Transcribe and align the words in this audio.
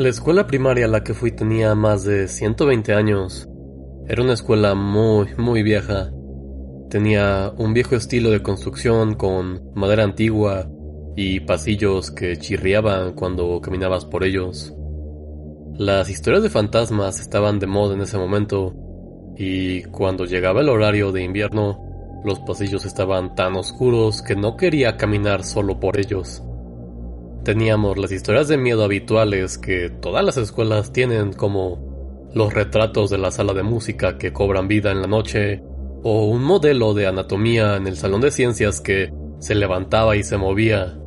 La 0.00 0.08
escuela 0.08 0.46
primaria 0.46 0.86
a 0.86 0.88
la 0.88 1.04
que 1.04 1.12
fui 1.12 1.30
tenía 1.30 1.74
más 1.74 2.04
de 2.04 2.26
120 2.26 2.94
años. 2.94 3.46
Era 4.08 4.22
una 4.22 4.32
escuela 4.32 4.74
muy, 4.74 5.28
muy 5.36 5.62
vieja. 5.62 6.10
Tenía 6.88 7.52
un 7.58 7.74
viejo 7.74 7.96
estilo 7.96 8.30
de 8.30 8.42
construcción 8.42 9.14
con 9.14 9.60
madera 9.74 10.04
antigua 10.04 10.70
y 11.16 11.40
pasillos 11.40 12.10
que 12.12 12.38
chirriaban 12.38 13.12
cuando 13.12 13.60
caminabas 13.60 14.06
por 14.06 14.24
ellos. 14.24 14.72
Las 15.74 16.08
historias 16.08 16.44
de 16.44 16.48
fantasmas 16.48 17.20
estaban 17.20 17.58
de 17.58 17.66
moda 17.66 17.92
en 17.92 18.00
ese 18.00 18.16
momento 18.16 18.74
y 19.36 19.82
cuando 19.82 20.24
llegaba 20.24 20.62
el 20.62 20.70
horario 20.70 21.12
de 21.12 21.24
invierno, 21.24 22.22
los 22.24 22.38
pasillos 22.40 22.86
estaban 22.86 23.34
tan 23.34 23.54
oscuros 23.54 24.22
que 24.22 24.34
no 24.34 24.56
quería 24.56 24.96
caminar 24.96 25.44
solo 25.44 25.78
por 25.78 26.00
ellos. 26.00 26.42
Teníamos 27.44 27.96
las 27.96 28.12
historias 28.12 28.48
de 28.48 28.58
miedo 28.58 28.84
habituales 28.84 29.56
que 29.56 29.88
todas 29.88 30.22
las 30.22 30.36
escuelas 30.36 30.92
tienen 30.92 31.32
como 31.32 32.28
los 32.34 32.52
retratos 32.52 33.08
de 33.08 33.16
la 33.16 33.30
sala 33.30 33.54
de 33.54 33.62
música 33.62 34.18
que 34.18 34.32
cobran 34.32 34.68
vida 34.68 34.90
en 34.90 35.00
la 35.00 35.06
noche, 35.06 35.62
o 36.02 36.26
un 36.26 36.44
modelo 36.44 36.92
de 36.92 37.06
anatomía 37.06 37.76
en 37.76 37.86
el 37.86 37.96
salón 37.96 38.20
de 38.20 38.30
ciencias 38.30 38.82
que 38.82 39.10
se 39.38 39.54
levantaba 39.54 40.16
y 40.16 40.22
se 40.22 40.36
movía. 40.36 40.98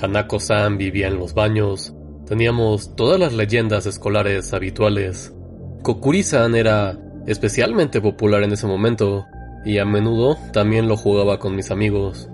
Hanako-san 0.00 0.78
vivía 0.78 1.08
en 1.08 1.18
los 1.18 1.34
baños. 1.34 1.94
Teníamos 2.26 2.94
todas 2.94 3.18
las 3.18 3.32
leyendas 3.32 3.84
escolares 3.86 4.54
habituales. 4.54 5.34
Kokuri-san 5.82 6.54
era 6.54 6.96
especialmente 7.26 8.00
popular 8.00 8.44
en 8.44 8.52
ese 8.52 8.68
momento, 8.68 9.26
y 9.64 9.78
a 9.78 9.84
menudo 9.84 10.36
también 10.52 10.86
lo 10.86 10.96
jugaba 10.96 11.40
con 11.40 11.56
mis 11.56 11.72
amigos. 11.72 12.28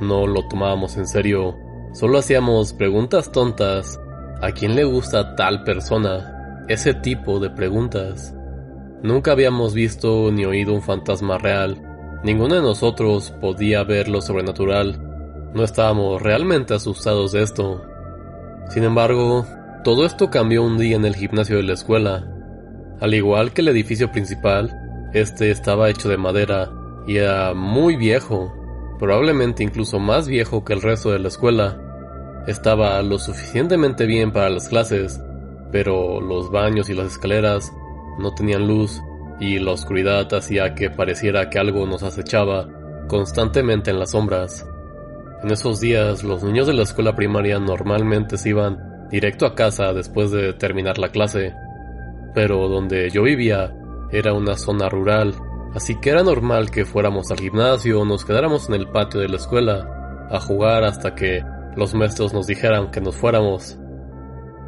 No 0.00 0.26
lo 0.26 0.46
tomábamos 0.48 0.96
en 0.96 1.06
serio 1.06 1.54
Solo 1.92 2.18
hacíamos 2.18 2.72
preguntas 2.72 3.32
tontas. 3.32 4.00
¿A 4.40 4.52
quién 4.52 4.76
le 4.76 4.84
gusta 4.84 5.34
tal 5.34 5.64
persona? 5.64 6.64
Ese 6.68 6.94
tipo 6.94 7.40
de 7.40 7.50
preguntas. 7.50 8.32
Nunca 9.02 9.32
habíamos 9.32 9.74
visto 9.74 10.30
ni 10.30 10.44
oído 10.44 10.72
un 10.72 10.82
fantasma 10.82 11.36
real. 11.38 11.82
Ninguno 12.22 12.54
de 12.54 12.62
nosotros 12.62 13.32
podía 13.40 13.82
ver 13.82 14.08
lo 14.08 14.20
sobrenatural. 14.20 15.50
No 15.52 15.64
estábamos 15.64 16.22
realmente 16.22 16.74
asustados 16.74 17.32
de 17.32 17.42
esto. 17.42 17.82
Sin 18.68 18.84
embargo, 18.84 19.44
todo 19.82 20.06
esto 20.06 20.30
cambió 20.30 20.62
un 20.62 20.78
día 20.78 20.94
en 20.94 21.04
el 21.04 21.16
gimnasio 21.16 21.56
de 21.56 21.64
la 21.64 21.72
escuela. 21.72 22.24
Al 23.00 23.14
igual 23.14 23.52
que 23.52 23.62
el 23.62 23.68
edificio 23.68 24.12
principal, 24.12 24.70
este 25.12 25.50
estaba 25.50 25.90
hecho 25.90 26.08
de 26.08 26.18
madera 26.18 26.70
y 27.08 27.16
era 27.16 27.52
muy 27.52 27.96
viejo 27.96 28.52
probablemente 29.00 29.64
incluso 29.64 29.98
más 29.98 30.28
viejo 30.28 30.62
que 30.62 30.74
el 30.74 30.82
resto 30.82 31.10
de 31.10 31.18
la 31.18 31.28
escuela. 31.28 31.78
Estaba 32.46 33.00
lo 33.02 33.18
suficientemente 33.18 34.04
bien 34.04 34.30
para 34.30 34.50
las 34.50 34.68
clases, 34.68 35.20
pero 35.72 36.20
los 36.20 36.50
baños 36.50 36.90
y 36.90 36.94
las 36.94 37.12
escaleras 37.12 37.72
no 38.18 38.34
tenían 38.34 38.68
luz 38.68 39.00
y 39.40 39.58
la 39.58 39.72
oscuridad 39.72 40.32
hacía 40.34 40.74
que 40.74 40.90
pareciera 40.90 41.48
que 41.48 41.58
algo 41.58 41.86
nos 41.86 42.02
acechaba 42.02 42.68
constantemente 43.08 43.90
en 43.90 43.98
las 43.98 44.10
sombras. 44.10 44.66
En 45.42 45.50
esos 45.50 45.80
días 45.80 46.22
los 46.22 46.44
niños 46.44 46.66
de 46.66 46.74
la 46.74 46.82
escuela 46.82 47.16
primaria 47.16 47.58
normalmente 47.58 48.36
se 48.36 48.50
iban 48.50 49.08
directo 49.10 49.46
a 49.46 49.54
casa 49.54 49.94
después 49.94 50.30
de 50.30 50.52
terminar 50.52 50.98
la 50.98 51.08
clase, 51.08 51.54
pero 52.34 52.68
donde 52.68 53.08
yo 53.08 53.22
vivía 53.22 53.74
era 54.12 54.34
una 54.34 54.56
zona 54.58 54.90
rural 54.90 55.34
así 55.74 55.96
que 56.00 56.10
era 56.10 56.22
normal 56.22 56.70
que 56.70 56.84
fuéramos 56.84 57.30
al 57.30 57.38
gimnasio 57.38 58.00
o 58.00 58.04
nos 58.04 58.24
quedáramos 58.24 58.68
en 58.68 58.74
el 58.74 58.88
patio 58.88 59.20
de 59.20 59.28
la 59.28 59.36
escuela 59.36 60.28
a 60.30 60.40
jugar 60.40 60.84
hasta 60.84 61.14
que 61.14 61.44
los 61.76 61.94
maestros 61.94 62.32
nos 62.32 62.46
dijeran 62.46 62.90
que 62.90 63.00
nos 63.00 63.16
fuéramos. 63.16 63.78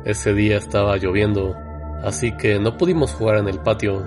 Ese 0.04 0.34
día 0.34 0.56
estaba 0.56 0.96
lloviendo, 0.96 1.54
así 2.02 2.36
que 2.36 2.58
no 2.58 2.76
pudimos 2.76 3.12
jugar 3.12 3.38
en 3.38 3.48
el 3.48 3.60
patio. 3.60 4.02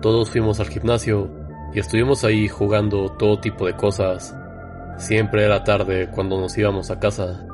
Todos 0.00 0.30
fuimos 0.30 0.58
al 0.60 0.68
gimnasio 0.68 1.30
y 1.72 1.78
estuvimos 1.78 2.24
ahí 2.24 2.48
jugando 2.48 3.10
todo 3.12 3.38
tipo 3.38 3.66
de 3.66 3.76
cosas. 3.76 4.36
Siempre 4.98 5.44
era 5.44 5.64
tarde 5.64 6.10
cuando 6.12 6.40
nos 6.40 6.56
íbamos 6.58 6.90
a 6.90 6.98
casa. 6.98 7.46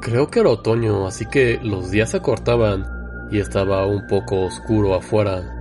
Creo 0.00 0.28
que 0.28 0.40
era 0.40 0.50
otoño, 0.50 1.06
así 1.06 1.26
que 1.26 1.58
los 1.62 1.90
días 1.90 2.10
se 2.10 2.20
cortaban 2.20 2.86
y 3.30 3.40
estaba 3.40 3.84
un 3.86 4.06
poco 4.06 4.42
oscuro 4.42 4.94
afuera. 4.94 5.57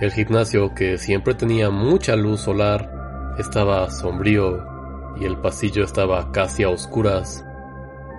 El 0.00 0.12
gimnasio, 0.12 0.74
que 0.74 0.96
siempre 0.96 1.34
tenía 1.34 1.68
mucha 1.68 2.16
luz 2.16 2.40
solar, 2.40 3.34
estaba 3.38 3.90
sombrío 3.90 4.64
y 5.20 5.26
el 5.26 5.36
pasillo 5.36 5.84
estaba 5.84 6.32
casi 6.32 6.62
a 6.62 6.70
oscuras. 6.70 7.44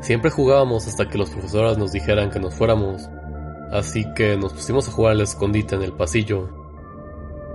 Siempre 0.01 0.29
jugábamos 0.29 0.87
hasta 0.87 1.09
que 1.09 1.17
los 1.17 1.31
profesores 1.31 1.79
nos 1.79 1.91
dijeran 1.91 2.29
que 2.29 2.39
nos 2.39 2.53
fuéramos, 2.53 3.09
así 3.71 4.05
que 4.13 4.37
nos 4.37 4.53
pusimos 4.53 4.87
a 4.87 4.91
jugar 4.91 5.13
al 5.13 5.21
escondite 5.21 5.73
en 5.73 5.81
el 5.81 5.93
pasillo. 5.93 6.49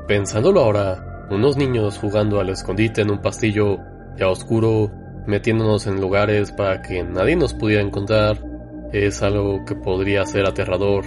Pensándolo 0.09 0.61
ahora, 0.61 1.29
unos 1.31 1.57
niños 1.57 1.97
jugando 1.97 2.41
al 2.41 2.49
escondite 2.49 3.03
en 3.03 3.13
un 3.13 3.23
pasillo 3.23 3.79
ya 4.19 4.29
oscuro, 4.29 4.91
metiéndonos 5.29 5.87
en 5.87 6.01
lugares 6.01 6.51
para 6.51 6.83
que 6.83 7.05
nadie 7.05 7.37
nos 7.37 7.55
pudiera 7.55 7.81
encontrar, 7.81 8.45
es 8.93 9.23
algo 9.23 9.65
que 9.65 9.77
podría 9.77 10.27
ser 10.27 10.47
aterrador. 10.47 11.05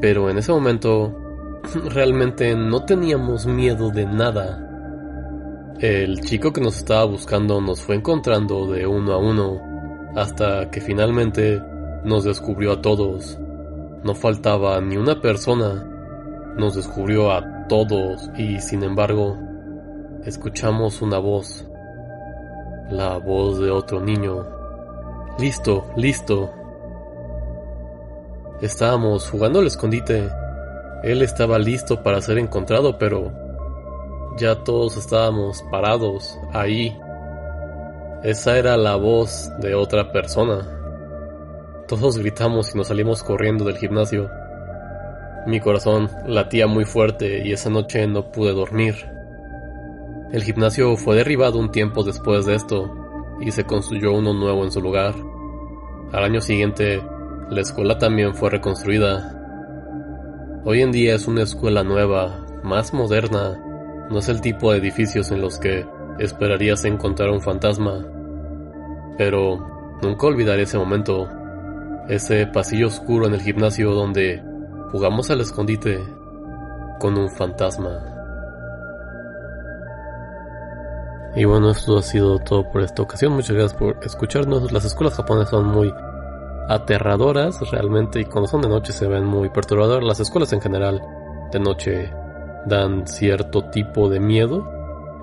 Pero 0.00 0.28
en 0.30 0.38
ese 0.38 0.50
momento 0.50 1.20
realmente 1.72 2.54
no 2.54 2.84
teníamos 2.84 3.46
miedo 3.46 3.90
de 3.90 4.06
nada. 4.06 4.70
El 5.78 6.20
chico 6.20 6.52
que 6.52 6.60
nos 6.60 6.76
estaba 6.78 7.04
buscando 7.04 7.60
nos 7.60 7.82
fue 7.82 7.96
encontrando 7.96 8.66
de 8.66 8.86
uno 8.86 9.12
a 9.12 9.18
uno, 9.18 9.60
hasta 10.14 10.70
que 10.70 10.80
finalmente 10.80 11.60
nos 12.04 12.24
descubrió 12.24 12.72
a 12.72 12.82
todos. 12.82 13.38
No 14.02 14.14
faltaba 14.14 14.80
ni 14.80 14.96
una 14.96 15.20
persona. 15.20 15.84
Nos 16.56 16.76
descubrió 16.76 17.32
a 17.32 17.66
todos 17.66 18.30
y 18.36 18.60
sin 18.60 18.84
embargo, 18.84 19.36
escuchamos 20.24 21.02
una 21.02 21.18
voz. 21.18 21.66
La 22.90 23.18
voz 23.18 23.58
de 23.58 23.70
otro 23.70 24.00
niño. 24.00 24.46
Listo, 25.38 25.86
listo. 25.96 26.52
Estábamos 28.60 29.28
jugando 29.28 29.58
al 29.58 29.66
escondite 29.66 30.30
él 31.04 31.20
estaba 31.20 31.58
listo 31.58 32.02
para 32.02 32.22
ser 32.22 32.38
encontrado, 32.38 32.96
pero 32.96 33.30
ya 34.38 34.64
todos 34.64 34.96
estábamos 34.96 35.62
parados 35.70 36.38
ahí. 36.54 36.98
Esa 38.22 38.56
era 38.56 38.78
la 38.78 38.96
voz 38.96 39.50
de 39.60 39.74
otra 39.74 40.12
persona. 40.12 40.66
Todos 41.86 42.16
gritamos 42.16 42.74
y 42.74 42.78
nos 42.78 42.88
salimos 42.88 43.22
corriendo 43.22 43.66
del 43.66 43.76
gimnasio. 43.76 44.30
Mi 45.46 45.60
corazón 45.60 46.08
latía 46.26 46.66
muy 46.66 46.86
fuerte 46.86 47.46
y 47.46 47.52
esa 47.52 47.68
noche 47.68 48.06
no 48.06 48.32
pude 48.32 48.54
dormir. 48.54 48.94
El 50.32 50.42
gimnasio 50.42 50.96
fue 50.96 51.16
derribado 51.16 51.58
un 51.58 51.70
tiempo 51.70 52.02
después 52.02 52.46
de 52.46 52.54
esto 52.54 52.90
y 53.42 53.50
se 53.50 53.64
construyó 53.64 54.12
uno 54.12 54.32
nuevo 54.32 54.64
en 54.64 54.72
su 54.72 54.80
lugar. 54.80 55.14
Al 56.12 56.24
año 56.24 56.40
siguiente, 56.40 57.02
la 57.50 57.60
escuela 57.60 57.98
también 57.98 58.34
fue 58.34 58.48
reconstruida 58.48 59.43
Hoy 60.66 60.80
en 60.80 60.92
día 60.92 61.14
es 61.14 61.26
una 61.26 61.42
escuela 61.42 61.84
nueva, 61.84 62.42
más 62.62 62.94
moderna, 62.94 63.60
no 64.08 64.18
es 64.18 64.30
el 64.30 64.40
tipo 64.40 64.72
de 64.72 64.78
edificios 64.78 65.30
en 65.30 65.42
los 65.42 65.58
que 65.58 65.84
esperarías 66.18 66.86
encontrar 66.86 67.28
un 67.28 67.42
fantasma. 67.42 68.02
Pero 69.18 69.98
nunca 70.00 70.26
olvidaré 70.26 70.62
ese 70.62 70.78
momento, 70.78 71.28
ese 72.08 72.46
pasillo 72.46 72.86
oscuro 72.86 73.26
en 73.26 73.34
el 73.34 73.42
gimnasio 73.42 73.90
donde 73.90 74.42
jugamos 74.90 75.30
al 75.30 75.42
escondite 75.42 76.02
con 76.98 77.18
un 77.18 77.28
fantasma. 77.28 78.02
Y 81.36 81.44
bueno, 81.44 81.72
esto 81.72 81.98
ha 81.98 82.02
sido 82.02 82.38
todo 82.38 82.70
por 82.72 82.80
esta 82.80 83.02
ocasión. 83.02 83.34
Muchas 83.34 83.54
gracias 83.54 83.74
por 83.74 83.98
escucharnos. 84.02 84.72
Las 84.72 84.86
escuelas 84.86 85.14
japonesas 85.14 85.50
son 85.50 85.66
muy 85.66 85.92
aterradoras 86.68 87.60
realmente 87.70 88.20
y 88.20 88.24
cuando 88.24 88.48
son 88.48 88.62
de 88.62 88.68
noche 88.68 88.92
se 88.92 89.06
ven 89.06 89.24
muy 89.24 89.50
perturbadoras. 89.50 90.06
Las 90.06 90.20
escuelas 90.20 90.52
en 90.52 90.60
general 90.60 91.00
de 91.52 91.60
noche 91.60 92.10
dan 92.66 93.06
cierto 93.06 93.64
tipo 93.70 94.08
de 94.08 94.20
miedo 94.20 94.66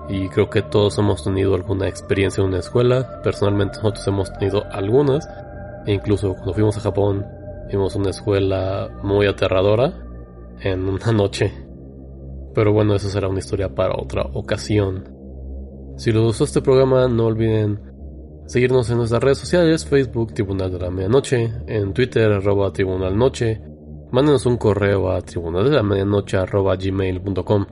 y 0.08 0.28
creo 0.28 0.50
que 0.50 0.62
todos 0.62 0.98
hemos 0.98 1.24
tenido 1.24 1.54
alguna 1.54 1.88
experiencia 1.88 2.42
en 2.42 2.48
una 2.48 2.58
escuela. 2.58 3.20
Personalmente 3.22 3.78
nosotros 3.78 4.06
hemos 4.06 4.32
tenido 4.32 4.64
algunas. 4.70 5.28
E 5.86 5.92
incluso 5.92 6.34
cuando 6.34 6.54
fuimos 6.54 6.76
a 6.76 6.80
Japón, 6.80 7.26
vimos 7.68 7.94
una 7.96 8.10
escuela 8.10 8.90
muy 9.02 9.26
aterradora 9.26 9.92
en 10.60 10.88
una 10.88 11.12
noche. 11.12 11.52
Pero 12.54 12.72
bueno, 12.72 12.94
eso 12.94 13.08
será 13.08 13.28
una 13.28 13.38
historia 13.38 13.74
para 13.74 13.94
otra 13.94 14.22
ocasión. 14.34 15.08
Si 15.96 16.12
les 16.12 16.22
gustó 16.22 16.44
este 16.44 16.60
programa, 16.60 17.08
no 17.08 17.26
olviden 17.26 17.91
seguirnos 18.46 18.90
en 18.90 18.98
nuestras 18.98 19.22
redes 19.22 19.38
sociales, 19.38 19.86
Facebook 19.86 20.34
Tribunal 20.34 20.72
de 20.72 20.78
la 20.78 20.90
Medianoche, 20.90 21.52
en 21.66 21.92
Twitter 21.92 22.30
arroba 22.30 22.72
Tribunal 22.72 23.16
Noche, 23.16 23.60
mándenos 24.12 24.46
un 24.46 24.58
correo 24.58 25.10
a 25.10 25.22
tribunal 25.22 25.64
de 25.64 25.70
la 25.70 25.82
medianoche 25.82 26.36
arroba 26.36 26.76
gmail.com. 26.76 27.66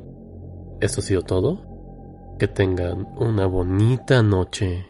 Esto 0.81 1.00
ha 1.00 1.05
sido 1.05 1.22
todo. 1.22 2.37
Que 2.38 2.49
tengan 2.49 3.06
una 3.19 3.46
bonita 3.46 4.22
noche. 4.22 4.90